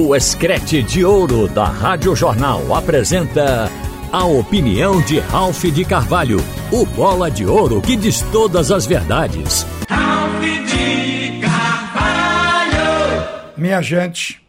O 0.00 0.14
Escrete 0.14 0.80
de 0.80 1.04
Ouro 1.04 1.48
da 1.48 1.64
Rádio 1.64 2.14
Jornal 2.14 2.72
apresenta 2.72 3.68
a 4.12 4.24
opinião 4.24 5.02
de 5.02 5.18
Ralph 5.18 5.64
de 5.64 5.84
Carvalho, 5.84 6.38
o 6.70 6.86
bola 6.86 7.28
de 7.28 7.44
ouro 7.44 7.82
que 7.82 7.96
diz 7.96 8.22
todas 8.30 8.70
as 8.70 8.86
verdades. 8.86 9.66
Ralph 9.88 10.40
de 10.40 11.40
Carvalho! 11.40 12.78
Minha 13.56 13.82
gente, 13.82 14.40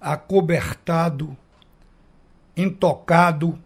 acobertado, 0.00 1.36
intocado, 2.56 3.58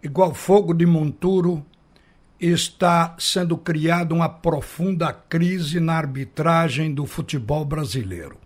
igual 0.00 0.32
fogo 0.32 0.72
de 0.72 0.86
monturo, 0.86 1.66
está 2.38 3.16
sendo 3.18 3.58
criada 3.58 4.14
uma 4.14 4.28
profunda 4.28 5.12
crise 5.12 5.80
na 5.80 5.94
arbitragem 5.94 6.94
do 6.94 7.04
futebol 7.04 7.64
brasileiro. 7.64 8.38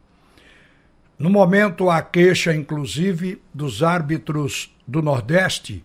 No 1.19 1.31
momento, 1.31 1.91
há 1.91 2.03
queixa, 2.03 2.55
inclusive, 2.55 3.41
dos 3.53 3.83
árbitros 3.83 4.75
do 4.87 5.01
Nordeste, 5.01 5.85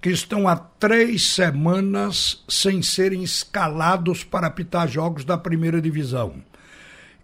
que 0.00 0.10
estão 0.10 0.48
há 0.48 0.56
três 0.56 1.28
semanas 1.28 2.42
sem 2.48 2.82
serem 2.82 3.22
escalados 3.22 4.24
para 4.24 4.46
apitar 4.46 4.88
jogos 4.88 5.24
da 5.24 5.36
primeira 5.36 5.80
divisão. 5.80 6.42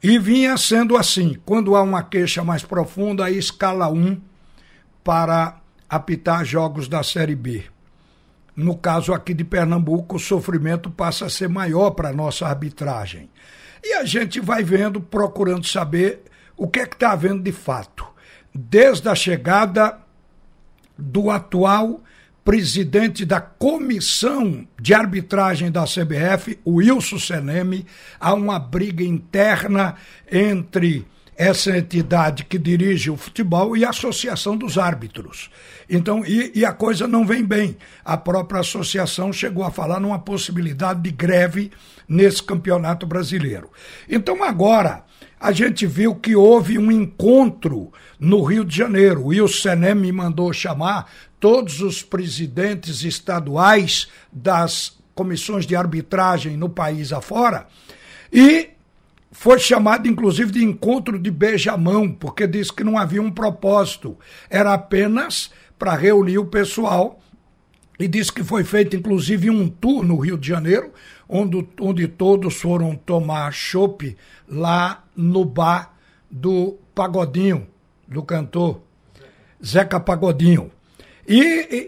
E 0.03 0.19
vinha 0.19 0.57
sendo 0.57 0.97
assim: 0.97 1.37
quando 1.45 1.75
há 1.75 1.83
uma 1.83 2.03
queixa 2.03 2.45
mais 2.45 2.63
profunda, 2.63 3.25
aí 3.25 3.37
escala 3.37 3.89
um 3.89 4.21
para 5.03 5.59
apitar 5.89 6.45
jogos 6.45 6.87
da 6.87 7.03
Série 7.03 7.35
B. 7.35 7.65
No 8.55 8.77
caso 8.77 9.13
aqui 9.13 9.33
de 9.33 9.45
Pernambuco, 9.45 10.17
o 10.17 10.21
sofrimento 10.21 10.91
passa 10.91 11.27
a 11.27 11.31
ser 11.31 11.49
maior 11.49 11.93
para 11.93 12.11
a 12.11 12.13
nossa 12.13 12.47
arbitragem. 12.47 13.31
E 13.83 13.95
a 13.95 14.05
gente 14.05 14.41
vai 14.41 14.63
vendo, 14.63 15.01
procurando 15.01 15.67
saber 15.67 16.25
o 16.59 16.69
que 16.69 16.81
é 16.81 16.87
que 16.87 16.97
está 16.97 17.13
havendo 17.13 17.43
de 17.43 17.53
fato. 17.53 18.05
Desde 18.53 19.09
a 19.09 19.15
chegada 19.15 19.99
do 20.99 21.31
atual 21.31 22.03
presidente 22.45 23.25
da 23.25 23.41
comissão 23.41 24.67
de 24.81 24.95
arbitragem 24.95 25.71
da 25.71 25.85
CBF, 25.85 26.59
Wilson 26.67 27.19
Seneme, 27.19 27.87
há 28.19 28.35
uma 28.35 28.59
briga 28.59 29.05
interna 29.05 29.95
entre 30.31 31.07
essa 31.39 31.79
entidade 31.79 32.45
que 32.45 32.59
dirige 32.59 33.13
o 33.13 33.17
futebol 33.17 33.77
e 33.77 33.85
a 33.85 33.91
Associação 33.91 34.57
dos 34.57 34.77
Árbitros. 34.77 35.49
Então, 35.89 36.27
e, 36.27 36.51
e, 36.53 36.65
a 36.65 36.73
coisa 36.73 37.07
não 37.07 37.25
vem 37.25 37.45
bem. 37.45 37.77
A 38.05 38.17
própria 38.17 38.61
associação 38.61 39.33
chegou 39.33 39.63
a 39.63 39.71
falar 39.71 40.01
numa 40.01 40.19
possibilidade 40.19 41.01
de 41.01 41.13
greve 41.13 41.71
nesse 42.09 42.43
campeonato 42.43 43.07
brasileiro. 43.07 43.71
Então, 44.09 44.43
agora, 44.43 45.05
a 45.39 45.53
gente 45.53 45.87
viu 45.87 46.17
que 46.17 46.35
houve 46.35 46.77
um 46.77 46.91
encontro 46.91 47.93
no 48.19 48.43
Rio 48.43 48.65
de 48.65 48.77
Janeiro. 48.77 49.23
O 49.23 49.27
Wilson 49.29 49.77
me 49.95 50.11
mandou 50.11 50.53
chamar 50.53 51.09
todos 51.39 51.81
os 51.81 52.03
presidentes 52.03 53.05
estaduais 53.05 54.09
das 54.33 54.99
comissões 55.15 55.65
de 55.65 55.77
arbitragem 55.77 56.57
no 56.57 56.69
país 56.69 57.13
afora 57.13 57.69
e 58.33 58.71
foi 59.39 59.57
chamado 59.61 60.09
inclusive 60.09 60.51
de 60.51 60.65
encontro 60.65 61.17
de 61.17 61.31
beijamão, 61.31 62.11
porque 62.11 62.45
disse 62.45 62.73
que 62.73 62.83
não 62.83 62.99
havia 62.99 63.23
um 63.23 63.31
propósito, 63.31 64.19
era 64.51 64.75
apenas 64.75 65.53
para 65.79 65.95
reunir 65.95 66.39
o 66.39 66.47
pessoal 66.47 67.21
e 68.01 68.09
disse 68.09 68.33
que 68.33 68.43
foi 68.43 68.65
feito 68.65 68.97
inclusive 68.97 69.49
um 69.49 69.69
tour 69.69 70.03
no 70.03 70.17
Rio 70.19 70.37
de 70.37 70.49
Janeiro, 70.49 70.93
onde, 71.29 71.65
onde 71.81 72.09
todos 72.09 72.57
foram 72.57 72.97
tomar 72.97 73.53
chopp 73.53 74.17
lá 74.49 75.05
no 75.15 75.45
bar 75.45 75.95
do 76.29 76.77
Pagodinho, 76.93 77.69
do 78.09 78.25
cantor 78.25 78.81
Zeca 79.65 80.01
Pagodinho. 80.01 80.69
E, 81.29 81.41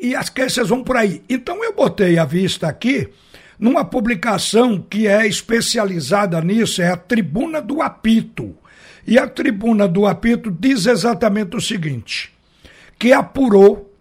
e, 0.04 0.08
e 0.10 0.14
as 0.14 0.28
queixas 0.28 0.68
vão 0.68 0.84
por 0.84 0.96
aí. 0.96 1.24
Então 1.28 1.64
eu 1.64 1.74
botei 1.74 2.16
a 2.16 2.24
vista 2.24 2.68
aqui 2.68 3.08
numa 3.60 3.84
publicação 3.84 4.80
que 4.80 5.06
é 5.06 5.26
especializada 5.26 6.40
nisso, 6.40 6.80
é 6.80 6.88
a 6.88 6.96
Tribuna 6.96 7.60
do 7.60 7.82
Apito. 7.82 8.56
E 9.06 9.18
a 9.18 9.28
Tribuna 9.28 9.86
do 9.86 10.06
Apito 10.06 10.50
diz 10.50 10.86
exatamente 10.86 11.56
o 11.56 11.60
seguinte: 11.60 12.32
que 12.98 13.12
apurou 13.12 13.94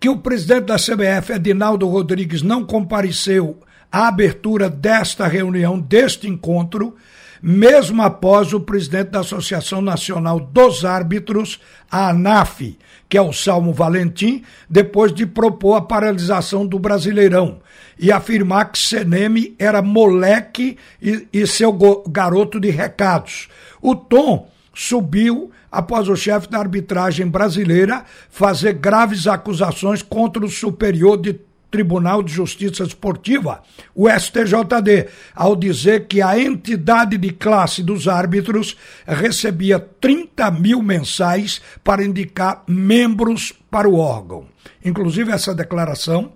que 0.00 0.08
o 0.08 0.18
presidente 0.18 0.64
da 0.64 0.76
CBF, 0.76 1.34
Edinaldo 1.34 1.86
Rodrigues, 1.86 2.42
não 2.42 2.64
compareceu 2.64 3.58
à 3.92 4.08
abertura 4.08 4.68
desta 4.68 5.28
reunião, 5.28 5.78
deste 5.78 6.26
encontro, 6.26 6.96
mesmo 7.42 8.02
após 8.02 8.52
o 8.52 8.60
presidente 8.60 9.10
da 9.10 9.20
Associação 9.20 9.80
Nacional 9.80 10.40
dos 10.40 10.84
Árbitros, 10.84 11.60
a 11.90 12.10
ANAF, 12.10 12.78
que 13.08 13.16
é 13.16 13.22
o 13.22 13.32
Salmo 13.32 13.72
Valentim, 13.72 14.42
depois 14.68 15.12
de 15.12 15.26
propor 15.26 15.76
a 15.76 15.80
paralisação 15.80 16.66
do 16.66 16.78
Brasileirão 16.78 17.60
e 17.98 18.10
afirmar 18.10 18.72
que 18.72 18.78
Seneme 18.78 19.54
era 19.58 19.82
moleque 19.82 20.78
e, 21.02 21.28
e 21.32 21.46
seu 21.46 21.72
garoto 22.08 22.58
de 22.58 22.70
recados. 22.70 23.48
O 23.80 23.94
tom 23.94 24.48
subiu 24.72 25.50
após 25.70 26.08
o 26.08 26.16
chefe 26.16 26.48
da 26.48 26.58
arbitragem 26.58 27.26
brasileira 27.26 28.04
fazer 28.30 28.74
graves 28.74 29.26
acusações 29.26 30.02
contra 30.02 30.44
o 30.44 30.50
superior 30.50 31.20
de 31.20 31.38
Tribunal 31.70 32.22
de 32.22 32.32
Justiça 32.32 32.82
Esportiva, 32.82 33.62
o 33.94 34.08
STJD, 34.08 35.08
ao 35.34 35.54
dizer 35.54 36.06
que 36.06 36.20
a 36.20 36.38
entidade 36.38 37.16
de 37.16 37.30
classe 37.30 37.82
dos 37.82 38.08
árbitros 38.08 38.76
recebia 39.06 39.78
30 39.78 40.50
mil 40.50 40.82
mensais 40.82 41.60
para 41.84 42.04
indicar 42.04 42.64
membros 42.66 43.52
para 43.70 43.88
o 43.88 43.96
órgão. 43.96 44.46
Inclusive, 44.84 45.30
essa 45.30 45.54
declaração 45.54 46.32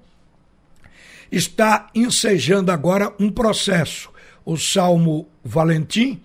está 1.31 1.89
ensejando 1.95 2.71
agora 2.71 3.13
um 3.19 3.31
processo. 3.31 4.11
O 4.45 4.57
Salmo 4.57 5.27
Valentim, 5.43 6.21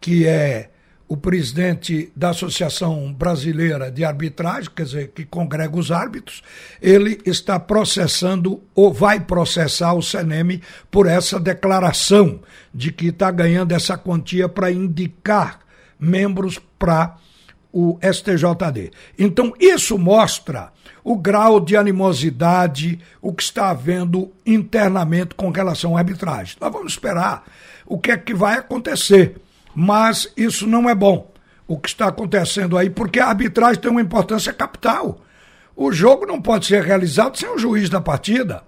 que 0.00 0.26
é 0.26 0.70
o 1.08 1.16
presidente 1.16 2.10
da 2.16 2.30
Associação 2.30 3.12
Brasileira 3.12 3.90
de 3.90 4.04
Arbitragem, 4.04 4.70
quer 4.74 4.84
dizer, 4.84 5.08
que 5.08 5.24
congrega 5.24 5.76
os 5.76 5.92
árbitros, 5.92 6.42
ele 6.82 7.20
está 7.24 7.60
processando 7.60 8.62
ou 8.74 8.92
vai 8.92 9.20
processar 9.20 9.94
o 9.94 10.02
CNM 10.02 10.60
por 10.90 11.06
essa 11.06 11.38
declaração 11.38 12.40
de 12.74 12.90
que 12.90 13.08
está 13.08 13.30
ganhando 13.30 13.72
essa 13.72 13.96
quantia 13.96 14.48
para 14.48 14.70
indicar 14.70 15.60
membros 15.98 16.60
para 16.78 17.16
o 17.72 17.98
STJD. 18.02 18.90
Então, 19.18 19.52
isso 19.60 19.98
mostra 19.98 20.72
o 21.04 21.16
grau 21.16 21.60
de 21.60 21.76
animosidade, 21.76 22.98
o 23.22 23.32
que 23.32 23.42
está 23.42 23.70
havendo 23.70 24.32
internamente 24.44 25.34
com 25.36 25.50
relação 25.50 25.96
à 25.96 26.00
arbitragem. 26.00 26.56
Nós 26.60 26.72
vamos 26.72 26.92
esperar 26.92 27.44
o 27.86 27.98
que 27.98 28.10
é 28.10 28.16
que 28.16 28.34
vai 28.34 28.58
acontecer 28.58 29.36
mas 29.78 30.32
isso 30.34 30.66
não 30.66 30.88
é 30.88 30.94
bom, 30.94 31.30
o 31.68 31.78
que 31.78 31.90
está 31.90 32.06
acontecendo 32.06 32.78
aí, 32.78 32.88
porque 32.88 33.20
a 33.20 33.26
arbitragem 33.26 33.78
tem 33.78 33.90
uma 33.90 34.00
importância 34.00 34.50
capital. 34.50 35.20
O 35.76 35.92
jogo 35.92 36.24
não 36.24 36.40
pode 36.40 36.64
ser 36.64 36.82
realizado 36.82 37.36
sem 37.36 37.46
o 37.54 37.58
juiz 37.58 37.90
da 37.90 38.00
partida. 38.00 38.62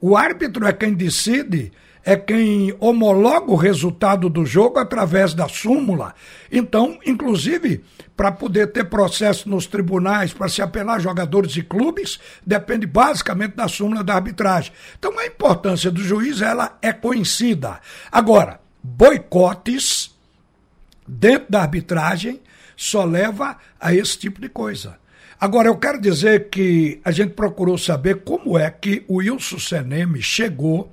O 0.00 0.16
árbitro 0.16 0.64
é 0.64 0.72
quem 0.72 0.94
decide, 0.94 1.72
é 2.04 2.14
quem 2.16 2.72
homologa 2.78 3.50
o 3.50 3.56
resultado 3.56 4.28
do 4.28 4.46
jogo 4.46 4.78
através 4.78 5.34
da 5.34 5.48
súmula. 5.48 6.14
Então, 6.52 7.00
inclusive, 7.04 7.82
para 8.16 8.30
poder 8.30 8.68
ter 8.68 8.84
processo 8.84 9.48
nos 9.48 9.66
tribunais, 9.66 10.32
para 10.32 10.48
se 10.48 10.62
apelar 10.62 11.00
jogadores 11.00 11.56
e 11.56 11.62
clubes, 11.62 12.20
depende 12.46 12.86
basicamente 12.86 13.56
da 13.56 13.66
súmula 13.66 14.04
da 14.04 14.14
arbitragem. 14.14 14.72
Então, 14.96 15.18
a 15.18 15.26
importância 15.26 15.90
do 15.90 16.00
juiz 16.00 16.40
ela 16.40 16.78
é 16.80 16.92
conhecida. 16.92 17.80
Agora, 18.12 18.60
boicotes 18.80 20.13
dentro 21.06 21.46
da 21.50 21.62
arbitragem 21.62 22.40
só 22.76 23.04
leva 23.04 23.56
a 23.80 23.94
esse 23.94 24.18
tipo 24.18 24.40
de 24.40 24.48
coisa. 24.48 24.98
Agora, 25.40 25.68
eu 25.68 25.76
quero 25.76 26.00
dizer 26.00 26.48
que 26.48 27.00
a 27.04 27.10
gente 27.10 27.34
procurou 27.34 27.76
saber 27.76 28.22
como 28.24 28.58
é 28.58 28.70
que 28.70 29.04
o 29.08 29.16
Wilson 29.16 29.58
Seneme 29.58 30.22
chegou 30.22 30.92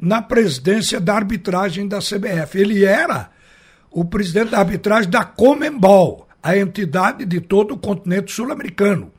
na 0.00 0.22
presidência 0.22 1.00
da 1.00 1.14
arbitragem 1.14 1.88
da 1.88 1.98
CBF. 1.98 2.58
Ele 2.58 2.84
era 2.84 3.30
o 3.90 4.04
presidente 4.04 4.50
da 4.50 4.58
arbitragem 4.58 5.10
da 5.10 5.24
Comembol, 5.24 6.28
a 6.42 6.56
entidade 6.56 7.24
de 7.24 7.40
todo 7.40 7.74
o 7.74 7.78
continente 7.78 8.32
sul-americano. 8.32 9.12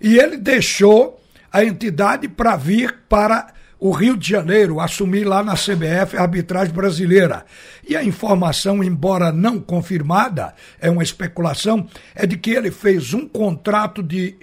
E 0.00 0.18
ele 0.18 0.36
deixou 0.36 1.20
a 1.52 1.64
entidade 1.64 2.28
para 2.28 2.56
vir 2.56 2.96
para 3.08 3.53
o 3.78 3.90
Rio 3.90 4.16
de 4.16 4.28
Janeiro 4.28 4.80
assumir 4.80 5.24
lá 5.24 5.42
na 5.42 5.54
CBF 5.54 6.16
a 6.16 6.22
arbitragem 6.22 6.72
brasileira. 6.72 7.44
E 7.86 7.96
a 7.96 8.02
informação, 8.02 8.82
embora 8.82 9.32
não 9.32 9.60
confirmada, 9.60 10.54
é 10.80 10.90
uma 10.90 11.02
especulação, 11.02 11.88
é 12.14 12.26
de 12.26 12.36
que 12.36 12.50
ele 12.50 12.70
fez 12.70 13.12
um 13.12 13.28
contrato 13.28 14.02
de 14.02 14.36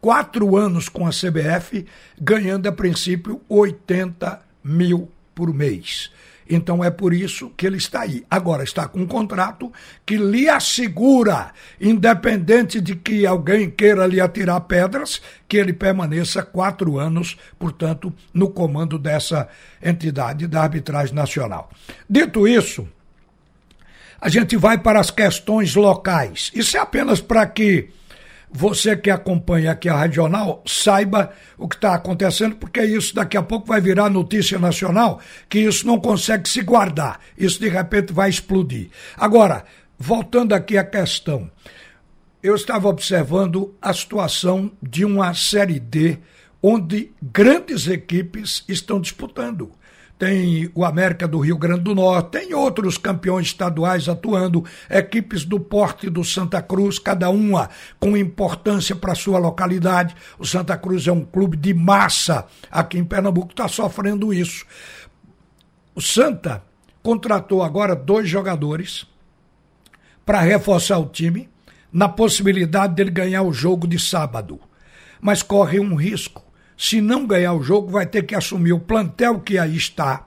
quatro 0.00 0.56
anos 0.56 0.88
com 0.88 1.06
a 1.06 1.10
CBF, 1.10 1.86
ganhando 2.20 2.68
a 2.68 2.72
princípio 2.72 3.40
80 3.48 4.40
mil 4.62 5.10
por 5.34 5.52
mês. 5.52 6.10
Então 6.48 6.82
é 6.82 6.90
por 6.90 7.12
isso 7.12 7.50
que 7.56 7.66
ele 7.66 7.76
está 7.76 8.00
aí. 8.00 8.24
Agora 8.30 8.64
está 8.64 8.88
com 8.88 9.00
um 9.00 9.06
contrato 9.06 9.72
que 10.06 10.16
lhe 10.16 10.48
assegura, 10.48 11.52
independente 11.80 12.80
de 12.80 12.96
que 12.96 13.26
alguém 13.26 13.70
queira 13.70 14.06
lhe 14.06 14.20
atirar 14.20 14.60
pedras, 14.62 15.20
que 15.46 15.56
ele 15.56 15.72
permaneça 15.72 16.42
quatro 16.42 16.98
anos, 16.98 17.36
portanto, 17.58 18.12
no 18.32 18.48
comando 18.50 18.98
dessa 18.98 19.48
entidade 19.82 20.46
da 20.46 20.62
arbitragem 20.62 21.14
nacional. 21.14 21.70
Dito 22.08 22.48
isso, 22.48 22.88
a 24.20 24.28
gente 24.28 24.56
vai 24.56 24.78
para 24.78 24.98
as 24.98 25.10
questões 25.10 25.74
locais. 25.74 26.50
Isso 26.54 26.76
é 26.76 26.80
apenas 26.80 27.20
para 27.20 27.46
que 27.46 27.90
você 28.50 28.96
que 28.96 29.10
acompanha 29.10 29.72
aqui 29.72 29.88
a 29.88 30.00
Regional 30.00 30.62
saiba 30.66 31.32
o 31.56 31.68
que 31.68 31.76
está 31.76 31.94
acontecendo, 31.94 32.56
porque 32.56 32.82
isso 32.82 33.14
daqui 33.14 33.36
a 33.36 33.42
pouco 33.42 33.66
vai 33.66 33.80
virar 33.80 34.08
notícia 34.08 34.58
nacional, 34.58 35.20
que 35.48 35.58
isso 35.58 35.86
não 35.86 36.00
consegue 36.00 36.48
se 36.48 36.62
guardar. 36.62 37.20
Isso 37.36 37.60
de 37.60 37.68
repente 37.68 38.12
vai 38.12 38.30
explodir. 38.30 38.88
Agora, 39.16 39.64
voltando 39.98 40.54
aqui 40.54 40.78
à 40.78 40.84
questão, 40.84 41.50
eu 42.42 42.54
estava 42.54 42.88
observando 42.88 43.74
a 43.82 43.92
situação 43.92 44.70
de 44.82 45.04
uma 45.04 45.34
Série 45.34 45.78
D 45.78 46.18
onde 46.62 47.12
grandes 47.22 47.86
equipes 47.86 48.64
estão 48.68 49.00
disputando 49.00 49.72
tem 50.18 50.68
o 50.74 50.84
América 50.84 51.28
do 51.28 51.38
Rio 51.38 51.56
Grande 51.56 51.82
do 51.82 51.94
Norte, 51.94 52.32
tem 52.32 52.52
outros 52.52 52.98
campeões 52.98 53.46
estaduais 53.46 54.08
atuando, 54.08 54.64
equipes 54.90 55.44
do 55.44 55.60
porte 55.60 56.10
do 56.10 56.24
Santa 56.24 56.60
Cruz, 56.60 56.98
cada 56.98 57.30
uma 57.30 57.70
com 58.00 58.16
importância 58.16 58.96
para 58.96 59.14
sua 59.14 59.38
localidade. 59.38 60.16
O 60.36 60.44
Santa 60.44 60.76
Cruz 60.76 61.06
é 61.06 61.12
um 61.12 61.24
clube 61.24 61.56
de 61.56 61.72
massa 61.72 62.46
aqui 62.68 62.98
em 62.98 63.04
Pernambuco, 63.04 63.52
está 63.52 63.68
sofrendo 63.68 64.34
isso. 64.34 64.66
O 65.94 66.02
Santa 66.02 66.64
contratou 67.00 67.62
agora 67.62 67.94
dois 67.94 68.28
jogadores 68.28 69.06
para 70.26 70.40
reforçar 70.40 70.98
o 70.98 71.06
time, 71.06 71.48
na 71.92 72.08
possibilidade 72.08 72.94
dele 72.94 73.10
ganhar 73.10 73.42
o 73.42 73.52
jogo 73.52 73.86
de 73.86 73.98
sábado. 73.98 74.60
Mas 75.20 75.42
corre 75.42 75.80
um 75.80 75.94
risco 75.94 76.47
se 76.78 77.00
não 77.00 77.26
ganhar 77.26 77.54
o 77.54 77.62
jogo, 77.62 77.90
vai 77.90 78.06
ter 78.06 78.22
que 78.22 78.36
assumir 78.36 78.72
o 78.72 78.78
plantel 78.78 79.40
que 79.40 79.58
aí 79.58 79.76
está. 79.76 80.24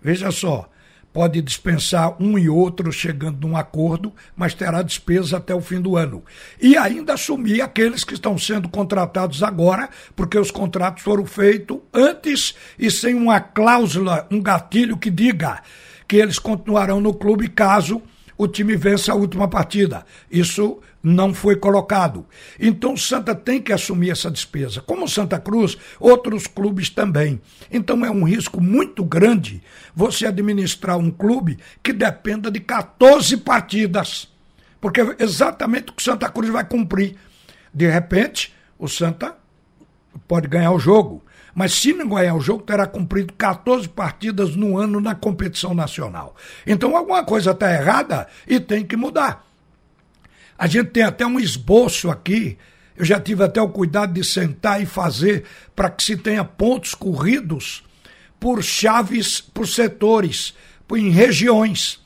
Veja 0.00 0.30
só, 0.30 0.70
pode 1.12 1.42
dispensar 1.42 2.16
um 2.22 2.38
e 2.38 2.48
outro 2.48 2.92
chegando 2.92 3.46
num 3.46 3.56
acordo, 3.56 4.12
mas 4.36 4.54
terá 4.54 4.80
despesa 4.80 5.38
até 5.38 5.52
o 5.52 5.60
fim 5.60 5.80
do 5.80 5.96
ano. 5.96 6.22
E 6.60 6.76
ainda 6.76 7.14
assumir 7.14 7.60
aqueles 7.60 8.04
que 8.04 8.14
estão 8.14 8.38
sendo 8.38 8.68
contratados 8.68 9.42
agora, 9.42 9.90
porque 10.14 10.38
os 10.38 10.52
contratos 10.52 11.02
foram 11.02 11.26
feitos 11.26 11.78
antes 11.92 12.54
e 12.78 12.88
sem 12.88 13.14
uma 13.14 13.40
cláusula, 13.40 14.26
um 14.30 14.40
gatilho 14.40 14.96
que 14.96 15.10
diga 15.10 15.62
que 16.06 16.16
eles 16.16 16.38
continuarão 16.38 17.00
no 17.00 17.12
clube 17.12 17.48
caso 17.48 18.00
o 18.38 18.46
time 18.46 18.76
vença 18.76 19.12
a 19.12 19.16
última 19.16 19.48
partida. 19.48 20.04
Isso 20.30 20.80
não 21.02 21.34
foi 21.34 21.56
colocado. 21.56 22.24
Então 22.60 22.96
Santa 22.96 23.34
tem 23.34 23.60
que 23.60 23.72
assumir 23.72 24.10
essa 24.10 24.30
despesa. 24.30 24.80
Como 24.80 25.08
Santa 25.08 25.38
Cruz, 25.38 25.76
outros 25.98 26.46
clubes 26.46 26.88
também. 26.88 27.40
Então 27.70 28.04
é 28.04 28.10
um 28.10 28.24
risco 28.24 28.60
muito 28.60 29.04
grande 29.04 29.62
você 29.94 30.26
administrar 30.26 30.96
um 30.96 31.10
clube 31.10 31.58
que 31.82 31.92
dependa 31.92 32.50
de 32.50 32.60
14 32.60 33.36
partidas. 33.38 34.28
Porque 34.80 35.00
é 35.00 35.16
exatamente 35.18 35.90
o 35.90 35.94
que 35.94 36.02
Santa 36.02 36.28
Cruz 36.28 36.50
vai 36.50 36.64
cumprir. 36.64 37.16
De 37.74 37.88
repente, 37.88 38.54
o 38.78 38.88
Santa 38.88 39.36
pode 40.28 40.46
ganhar 40.48 40.72
o 40.72 40.78
jogo. 40.78 41.22
Mas 41.54 41.74
se 41.74 41.92
não 41.92 42.08
ganhar 42.08 42.34
o 42.34 42.40
jogo, 42.40 42.62
terá 42.62 42.86
cumprido 42.86 43.32
14 43.34 43.88
partidas 43.88 44.56
no 44.56 44.78
ano 44.78 45.00
na 45.00 45.14
competição 45.14 45.74
nacional. 45.74 46.34
Então 46.66 46.96
alguma 46.96 47.24
coisa 47.24 47.50
está 47.50 47.70
errada 47.70 48.26
e 48.46 48.58
tem 48.58 48.84
que 48.84 48.96
mudar. 48.96 49.51
A 50.62 50.68
gente 50.68 50.90
tem 50.90 51.02
até 51.02 51.26
um 51.26 51.40
esboço 51.40 52.08
aqui. 52.08 52.56
Eu 52.96 53.04
já 53.04 53.18
tive 53.18 53.42
até 53.42 53.60
o 53.60 53.68
cuidado 53.68 54.12
de 54.12 54.22
sentar 54.22 54.80
e 54.80 54.86
fazer 54.86 55.42
para 55.74 55.90
que 55.90 56.04
se 56.04 56.16
tenha 56.16 56.44
pontos 56.44 56.94
corridos 56.94 57.82
por 58.38 58.62
chaves, 58.62 59.40
por 59.40 59.66
setores, 59.66 60.54
por, 60.86 61.00
em 61.00 61.10
regiões. 61.10 62.00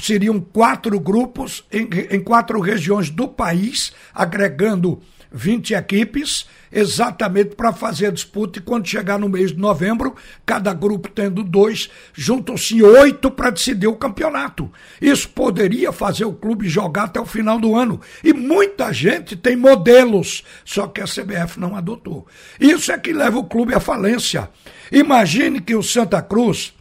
Seriam 0.00 0.38
quatro 0.38 1.00
grupos 1.00 1.64
em, 1.72 1.88
em 2.12 2.20
quatro 2.20 2.60
regiões 2.60 3.10
do 3.10 3.26
país, 3.26 3.92
agregando 4.14 5.02
20 5.32 5.74
equipes, 5.74 6.46
exatamente 6.72 7.54
para 7.54 7.72
fazer 7.72 8.06
a 8.06 8.10
disputa. 8.10 8.58
E 8.58 8.62
quando 8.62 8.86
chegar 8.86 9.18
no 9.18 9.28
mês 9.28 9.52
de 9.52 9.58
novembro, 9.58 10.16
cada 10.44 10.72
grupo 10.74 11.08
tendo 11.08 11.42
dois, 11.44 11.88
juntam-se 12.12 12.82
oito 12.82 13.30
para 13.30 13.50
decidir 13.50 13.86
o 13.86 13.96
campeonato. 13.96 14.70
Isso 15.00 15.28
poderia 15.28 15.92
fazer 15.92 16.24
o 16.24 16.32
clube 16.32 16.68
jogar 16.68 17.04
até 17.04 17.20
o 17.20 17.26
final 17.26 17.60
do 17.60 17.74
ano. 17.76 18.00
E 18.24 18.32
muita 18.32 18.92
gente 18.92 19.36
tem 19.36 19.56
modelos, 19.56 20.42
só 20.64 20.86
que 20.86 21.00
a 21.00 21.06
CBF 21.06 21.58
não 21.58 21.76
adotou. 21.76 22.26
Isso 22.58 22.90
é 22.90 22.98
que 22.98 23.12
leva 23.12 23.38
o 23.38 23.44
clube 23.44 23.74
à 23.74 23.80
falência. 23.80 24.50
Imagine 24.90 25.60
que 25.60 25.74
o 25.74 25.82
Santa 25.82 26.20
Cruz 26.20 26.74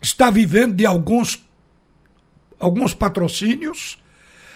está 0.00 0.30
vivendo 0.30 0.74
de 0.74 0.84
alguns, 0.84 1.42
alguns 2.58 2.92
patrocínios, 2.92 3.98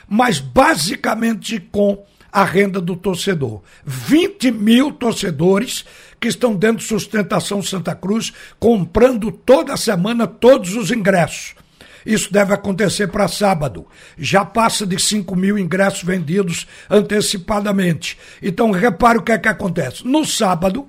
mas 0.09 0.39
basicamente 0.39 1.59
com 1.61 2.05
a 2.37 2.45
renda 2.45 2.83
do 2.83 2.95
torcedor. 2.95 3.63
20 3.87 4.51
mil 4.51 4.93
torcedores 4.93 5.87
que 6.21 6.29
estão 6.29 6.55
dentro 6.55 6.77
de 6.77 6.85
sustentação 6.85 7.63
Santa 7.63 7.95
Cruz, 7.95 8.31
comprando 8.61 9.33
toda 9.33 9.75
semana 9.75 10.27
todos 10.27 10.75
os 10.75 10.91
ingressos. 10.91 11.55
Isso 12.05 12.31
deve 12.31 12.53
acontecer 12.53 13.09
para 13.09 13.27
sábado. 13.27 13.87
Já 14.19 14.45
passa 14.45 14.87
de 14.87 15.01
5 15.01 15.35
mil 15.35 15.59
ingressos 15.59 16.03
vendidos 16.03 16.67
antecipadamente. 16.91 18.19
Então, 18.43 18.71
repare 18.71 19.17
o 19.17 19.23
que 19.23 19.33
é 19.33 19.39
que 19.39 19.49
acontece. 19.49 20.07
No 20.07 20.27
sábado, 20.27 20.87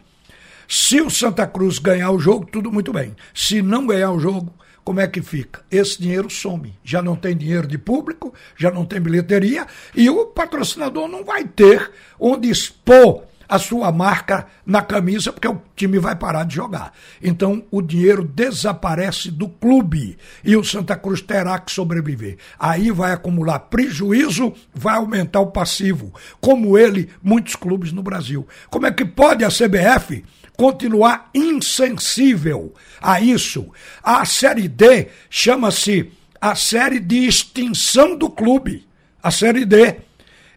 se 0.68 1.00
o 1.00 1.10
Santa 1.10 1.48
Cruz 1.48 1.80
ganhar 1.80 2.12
o 2.12 2.20
jogo, 2.20 2.46
tudo 2.46 2.74
muito 2.74 2.92
bem. 2.92 3.16
Se 3.34 3.62
não 3.62 3.88
ganhar 3.88 4.12
o 4.12 4.20
jogo, 4.20 4.54
como 4.88 5.02
é 5.02 5.08
que 5.10 5.22
fica? 5.22 5.66
Esse 5.70 6.02
dinheiro 6.02 6.30
some. 6.30 6.74
Já 6.82 7.02
não 7.02 7.14
tem 7.14 7.36
dinheiro 7.36 7.68
de 7.68 7.78
público, 7.78 8.34
já 8.56 8.72
não 8.72 8.86
tem 8.86 9.02
bilheteria 9.02 9.68
e 9.94 10.10
o 10.10 10.28
patrocinador 10.28 11.10
não 11.10 11.26
vai 11.26 11.44
ter 11.44 11.92
onde 12.18 12.50
expor 12.50 13.24
a 13.48 13.58
sua 13.58 13.92
marca 13.92 14.48
na 14.66 14.82
camisa, 14.82 15.32
porque 15.32 15.48
o 15.48 15.62
time 15.76 16.00
vai 16.00 16.16
parar 16.16 16.44
de 16.44 16.56
jogar. 16.56 16.94
Então 17.22 17.64
o 17.72 17.82
dinheiro 17.82 18.24
desaparece 18.24 19.32
do 19.32 19.48
clube 19.48 20.18
e 20.44 20.56
o 20.56 20.64
Santa 20.64 20.96
Cruz 20.96 21.22
terá 21.22 21.58
que 21.60 21.72
sobreviver. 21.72 22.38
Aí 22.60 22.92
vai 22.92 23.14
acumular 23.14 23.60
prejuízo, 23.60 24.54
vai 24.74 24.98
aumentar 24.98 25.40
o 25.40 25.52
passivo, 25.52 26.14
como 26.40 26.78
ele, 26.78 27.10
muitos 27.22 27.56
clubes 27.56 27.92
no 27.92 28.04
Brasil. 28.04 28.48
Como 28.70 28.86
é 28.86 28.92
que 28.92 29.06
pode 29.06 29.44
a 29.44 29.50
CBF 29.50 30.24
continuar 30.58 31.30
insensível 31.34 32.74
a 33.00 33.22
isso. 33.22 33.72
A 34.04 34.26
Série 34.26 34.68
D 34.68 35.08
chama-se 35.30 36.12
a 36.42 36.56
série 36.56 37.00
de 37.00 37.28
extinção 37.28 38.18
do 38.18 38.30
clube. 38.30 38.86
A 39.22 39.32
Série 39.32 39.66
D. 39.66 40.07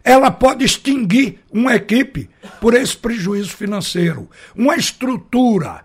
Ela 0.03 0.31
pode 0.31 0.65
extinguir 0.65 1.39
uma 1.51 1.75
equipe 1.75 2.29
por 2.59 2.73
esse 2.73 2.95
prejuízo 2.95 3.55
financeiro. 3.55 4.29
Uma 4.55 4.75
estrutura 4.75 5.83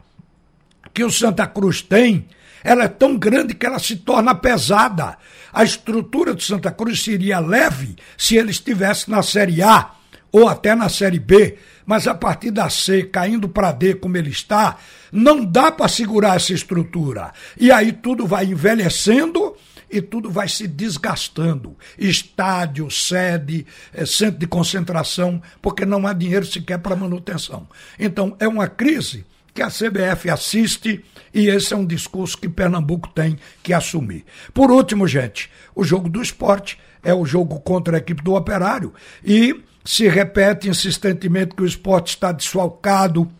que 0.92 1.04
o 1.04 1.10
Santa 1.10 1.46
Cruz 1.46 1.82
tem, 1.82 2.26
ela 2.64 2.84
é 2.84 2.88
tão 2.88 3.16
grande 3.16 3.54
que 3.54 3.66
ela 3.66 3.78
se 3.78 3.96
torna 3.96 4.34
pesada. 4.34 5.18
A 5.52 5.62
estrutura 5.62 6.34
do 6.34 6.42
Santa 6.42 6.70
Cruz 6.70 7.02
seria 7.02 7.38
leve 7.38 7.96
se 8.16 8.36
ele 8.36 8.50
estivesse 8.50 9.10
na 9.10 9.22
Série 9.22 9.62
A 9.62 9.92
ou 10.32 10.48
até 10.48 10.74
na 10.74 10.88
Série 10.90 11.18
B, 11.18 11.56
mas 11.86 12.06
a 12.06 12.14
partir 12.14 12.50
da 12.50 12.68
C, 12.68 13.04
caindo 13.04 13.48
para 13.48 13.72
D 13.72 13.94
como 13.94 14.18
ele 14.18 14.28
está, 14.28 14.76
não 15.10 15.42
dá 15.42 15.72
para 15.72 15.88
segurar 15.88 16.36
essa 16.36 16.52
estrutura. 16.52 17.32
E 17.58 17.72
aí 17.72 17.90
tudo 17.90 18.26
vai 18.26 18.44
envelhecendo 18.44 19.55
e 19.96 20.02
tudo 20.02 20.30
vai 20.30 20.48
se 20.48 20.66
desgastando. 20.66 21.76
Estádio, 21.98 22.90
sede, 22.90 23.66
é, 23.92 24.04
centro 24.04 24.38
de 24.38 24.46
concentração, 24.46 25.40
porque 25.62 25.86
não 25.86 26.06
há 26.06 26.12
dinheiro 26.12 26.44
sequer 26.44 26.78
para 26.78 26.96
manutenção. 26.96 27.66
Então 27.98 28.36
é 28.38 28.46
uma 28.46 28.68
crise 28.68 29.24
que 29.54 29.62
a 29.62 29.68
CBF 29.68 30.28
assiste 30.28 31.02
e 31.32 31.48
esse 31.48 31.72
é 31.72 31.76
um 31.76 31.86
discurso 31.86 32.36
que 32.36 32.48
Pernambuco 32.48 33.08
tem 33.08 33.38
que 33.62 33.72
assumir. 33.72 34.24
Por 34.52 34.70
último, 34.70 35.08
gente, 35.08 35.50
o 35.74 35.82
jogo 35.82 36.10
do 36.10 36.20
esporte 36.20 36.78
é 37.02 37.14
o 37.14 37.24
jogo 37.24 37.58
contra 37.60 37.96
a 37.96 37.98
equipe 37.98 38.22
do 38.22 38.34
Operário 38.34 38.92
e 39.24 39.62
se 39.82 40.08
repete 40.08 40.68
insistentemente 40.68 41.54
que 41.54 41.62
o 41.62 41.66
esporte 41.66 42.10
está 42.10 42.32
desfalcado 42.32 43.30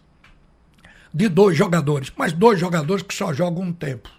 de 1.12 1.28
dois 1.28 1.56
jogadores, 1.56 2.12
mas 2.16 2.32
dois 2.32 2.58
jogadores 2.58 3.02
que 3.02 3.14
só 3.14 3.32
jogam 3.32 3.64
um 3.64 3.72
tempo. 3.72 4.15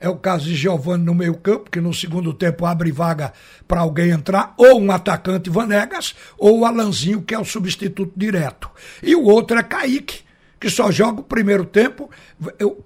É 0.00 0.08
o 0.08 0.16
caso 0.16 0.44
de 0.44 0.54
Giovanni 0.54 1.04
no 1.04 1.14
meio-campo, 1.14 1.70
que 1.70 1.80
no 1.80 1.94
segundo 1.94 2.32
tempo 2.32 2.66
abre 2.66 2.92
vaga 2.92 3.32
para 3.66 3.80
alguém 3.80 4.10
entrar, 4.10 4.54
ou 4.56 4.80
um 4.80 4.90
atacante 4.90 5.50
Vanegas, 5.50 6.14
ou 6.38 6.60
o 6.60 6.64
Alanzinho, 6.64 7.22
que 7.22 7.34
é 7.34 7.38
o 7.38 7.44
substituto 7.44 8.12
direto. 8.16 8.70
E 9.02 9.14
o 9.14 9.24
outro 9.24 9.58
é 9.58 9.62
Kaique, 9.62 10.20
que 10.60 10.70
só 10.70 10.90
joga 10.90 11.20
o 11.20 11.24
primeiro 11.24 11.64
tempo. 11.64 12.10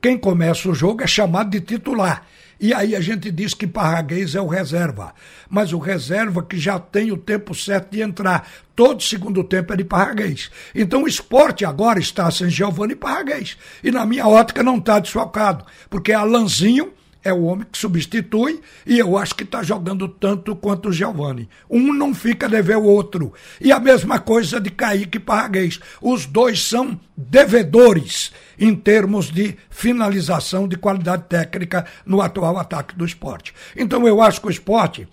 Quem 0.01 0.19
começa 0.19 0.69
o 0.69 0.75
jogo 0.75 1.03
é 1.03 1.07
chamado 1.07 1.51
de 1.51 1.61
titular. 1.61 2.27
E 2.63 2.75
aí 2.75 2.95
a 2.95 3.01
gente 3.01 3.31
diz 3.31 3.55
que 3.55 3.67
Parraguês 3.67 4.35
é 4.35 4.41
o 4.41 4.47
reserva. 4.47 5.15
Mas 5.49 5.73
o 5.73 5.79
reserva 5.79 6.43
que 6.43 6.59
já 6.59 6.79
tem 6.79 7.11
o 7.11 7.17
tempo 7.17 7.55
certo 7.55 7.91
de 7.91 8.03
entrar. 8.03 8.47
Todo 8.77 9.03
segundo 9.03 9.43
tempo 9.43 9.73
é 9.73 9.77
de 9.77 9.85
Parraguês. 9.85 10.51
Então 10.75 11.05
o 11.05 11.09
esporte 11.09 11.65
agora 11.65 11.99
está 11.99 12.31
sem 12.31 12.51
Giovanni 12.51 12.95
Parraguês. 12.95 13.57
E 13.83 13.91
na 13.91 14.05
minha 14.05 14.29
ótica 14.29 14.63
não 14.63 14.77
está 14.77 14.99
desfalcado. 14.99 15.65
Porque 15.89 16.13
Alanzinho 16.13 16.93
é 17.23 17.33
o 17.33 17.43
homem 17.45 17.67
que 17.71 17.77
substitui 17.79 18.61
e 18.87 18.99
eu 18.99 19.17
acho 19.17 19.35
que 19.35 19.45
está 19.45 19.63
jogando 19.63 20.09
tanto 20.09 20.57
quanto 20.57 20.89
o 20.89 20.93
Giovani. 20.93 21.49
Um 21.69 21.93
não 21.93 22.15
fica 22.15 22.49
dever 22.49 22.77
o 22.77 22.85
outro. 22.85 23.33
E 23.61 23.71
a 23.71 23.79
mesma 23.79 24.19
coisa 24.19 24.61
de 24.61 24.71
Kaique 24.71 25.19
Parraguês. 25.19 25.79
Os 26.01 26.25
dois 26.25 26.63
são 26.63 26.99
devedores 27.17 28.33
em 28.59 28.75
termos 28.75 29.31
de 29.31 29.57
finalização 29.69 30.67
de 30.67 30.77
qualidade 30.77 31.25
técnica 31.29 31.85
no 32.07 32.23
atual 32.23 32.59
ataque 32.59 32.97
do 32.97 33.05
esporte. 33.05 33.55
Então 33.77 34.07
eu 34.07 34.23
acho 34.23 34.41
que 34.41 34.47
o 34.47 34.51
esporte, 34.51 35.07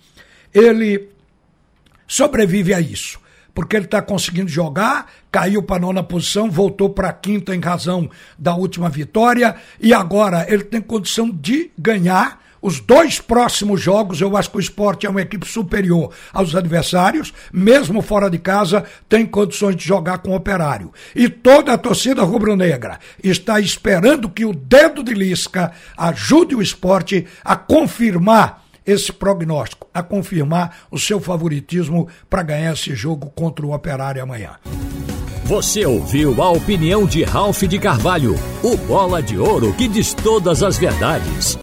ele 0.54 1.08
sobrevive 2.06 2.72
a 2.72 2.80
isso 2.80 3.20
porque 3.58 3.74
ele 3.74 3.86
está 3.86 4.00
conseguindo 4.00 4.48
jogar, 4.48 5.10
caiu 5.32 5.60
para 5.60 5.80
nona 5.80 6.00
posição, 6.00 6.48
voltou 6.48 6.90
para 6.90 7.12
quinta 7.12 7.56
em 7.56 7.60
razão 7.60 8.08
da 8.38 8.54
última 8.54 8.88
vitória, 8.88 9.56
e 9.80 9.92
agora 9.92 10.46
ele 10.48 10.62
tem 10.62 10.80
condição 10.80 11.28
de 11.28 11.68
ganhar. 11.76 12.40
Os 12.62 12.78
dois 12.78 13.20
próximos 13.20 13.80
jogos, 13.80 14.20
eu 14.20 14.36
acho 14.36 14.48
que 14.48 14.58
o 14.58 14.60
esporte 14.60 15.06
é 15.06 15.10
uma 15.10 15.22
equipe 15.22 15.44
superior 15.44 16.12
aos 16.32 16.54
adversários, 16.54 17.34
mesmo 17.52 18.00
fora 18.00 18.30
de 18.30 18.38
casa, 18.38 18.84
tem 19.08 19.26
condições 19.26 19.74
de 19.74 19.84
jogar 19.84 20.18
com 20.18 20.30
o 20.30 20.36
operário. 20.36 20.92
E 21.12 21.28
toda 21.28 21.72
a 21.72 21.78
torcida 21.78 22.22
rubro-negra 22.22 23.00
está 23.20 23.58
esperando 23.58 24.30
que 24.30 24.44
o 24.44 24.54
dedo 24.54 25.02
de 25.02 25.14
Lisca 25.14 25.72
ajude 25.96 26.54
o 26.54 26.62
esporte 26.62 27.26
a 27.44 27.56
confirmar 27.56 28.67
esse 28.88 29.12
prognóstico, 29.12 29.86
a 29.92 30.02
confirmar 30.02 30.78
o 30.90 30.98
seu 30.98 31.20
favoritismo 31.20 32.08
para 32.30 32.42
ganhar 32.42 32.72
esse 32.72 32.94
jogo 32.96 33.30
contra 33.36 33.66
o 33.66 33.74
Operário 33.74 34.22
amanhã. 34.22 34.56
Você 35.44 35.86
ouviu 35.86 36.42
a 36.42 36.50
opinião 36.50 37.06
de 37.06 37.22
Ralph 37.22 37.62
de 37.62 37.78
Carvalho, 37.78 38.34
o 38.62 38.76
bola 38.76 39.22
de 39.22 39.38
ouro 39.38 39.72
que 39.74 39.88
diz 39.88 40.12
todas 40.14 40.62
as 40.62 40.76
verdades. 40.76 41.56